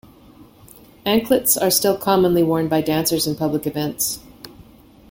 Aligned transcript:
Anklets 1.05 1.55
are 1.55 1.69
still 1.69 1.95
commonly 1.95 2.41
worn 2.41 2.67
by 2.67 2.81
dancers 2.81 3.27
in 3.27 3.35
public 3.35 3.67
events. 3.67 4.19